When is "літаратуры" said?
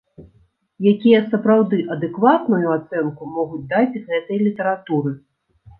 4.51-5.11